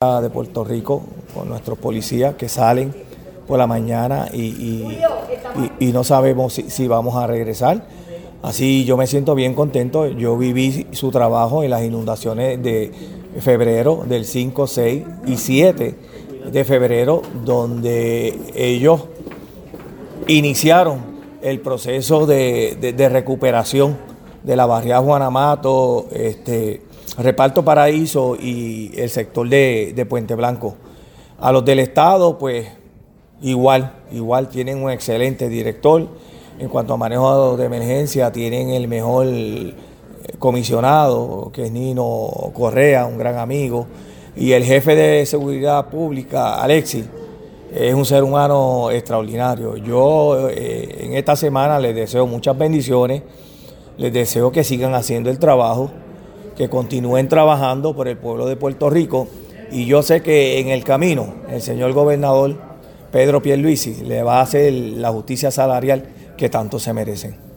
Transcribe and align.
de 0.00 0.30
Puerto 0.30 0.64
Rico 0.64 1.02
con 1.34 1.50
nuestros 1.50 1.76
policías 1.76 2.34
que 2.34 2.48
salen 2.48 2.94
por 3.46 3.58
la 3.58 3.66
mañana 3.66 4.30
y, 4.32 4.96
no 5.92 6.04
sabemos 6.04 6.54
si, 6.54 6.88
vamos 6.88 7.16
a 7.16 7.26
regresar. 7.26 7.86
Así 8.42 8.86
yo 8.86 8.96
me 8.96 9.06
siento 9.06 9.34
bien 9.34 9.52
contento. 9.52 10.06
Yo 10.06 10.38
viví 10.38 10.86
su 10.92 11.10
trabajo 11.10 11.64
en 11.64 11.68
las 11.68 11.82
inundaciones 11.82 12.62
de 12.62 12.92
febrero 13.40 14.02
del 14.08 14.24
5, 14.24 14.66
6 14.66 15.04
y 15.26 15.36
7 15.36 15.94
de 16.50 16.64
febrero, 16.64 17.20
donde 17.44 18.38
ellos 18.54 19.02
iniciaron 20.28 21.00
el 21.42 21.60
proceso 21.60 22.24
de, 22.24 22.94
recuperación 23.12 23.98
de 24.44 24.56
la 24.56 24.64
barriada 24.64 25.02
Juanamato, 25.02 26.06
este, 26.10 26.88
Reparto 27.18 27.64
Paraíso 27.64 28.36
y 28.36 28.92
el 28.96 29.10
sector 29.10 29.48
de, 29.48 30.06
Puente 30.08 30.34
Blanco. 30.34 30.76
A 31.40 31.52
los 31.52 31.64
del 31.64 31.80
Estado, 31.80 32.38
pues 32.38 32.68
igual, 33.42 33.94
igual 34.12 34.48
tienen 34.48 34.82
un 34.82 34.90
excelente 34.90 35.48
director. 35.48 36.06
En 36.58 36.68
cuanto 36.68 36.94
a 36.94 36.96
manejo 36.96 37.56
de 37.56 37.64
emergencia, 37.64 38.30
tienen 38.30 38.70
el 38.70 38.86
mejor 38.86 39.26
comisionado, 40.38 41.50
que 41.52 41.64
es 41.64 41.72
Nino 41.72 42.30
Correa, 42.54 43.06
un 43.06 43.18
gran 43.18 43.38
amigo. 43.38 43.86
Y 44.36 44.52
el 44.52 44.64
jefe 44.64 44.94
de 44.94 45.26
seguridad 45.26 45.88
pública, 45.88 46.62
Alexis, 46.62 47.06
es 47.74 47.94
un 47.94 48.04
ser 48.04 48.22
humano 48.22 48.90
extraordinario. 48.90 49.76
Yo 49.76 50.48
eh, 50.50 50.98
en 51.00 51.14
esta 51.14 51.34
semana 51.36 51.78
les 51.78 51.94
deseo 51.94 52.26
muchas 52.26 52.56
bendiciones, 52.56 53.22
les 53.96 54.12
deseo 54.12 54.52
que 54.52 54.64
sigan 54.64 54.94
haciendo 54.94 55.30
el 55.30 55.38
trabajo 55.38 55.90
que 56.60 56.68
continúen 56.68 57.26
trabajando 57.26 57.96
por 57.96 58.06
el 58.06 58.18
pueblo 58.18 58.44
de 58.44 58.54
Puerto 58.54 58.90
Rico 58.90 59.28
y 59.72 59.86
yo 59.86 60.02
sé 60.02 60.20
que 60.20 60.60
en 60.60 60.68
el 60.68 60.84
camino 60.84 61.36
el 61.48 61.62
señor 61.62 61.94
gobernador 61.94 62.54
Pedro 63.10 63.40
Pierluisi 63.40 64.04
le 64.04 64.22
va 64.22 64.40
a 64.40 64.42
hacer 64.42 64.70
la 64.70 65.08
justicia 65.10 65.50
salarial 65.50 66.04
que 66.36 66.50
tanto 66.50 66.78
se 66.78 66.92
merecen. 66.92 67.49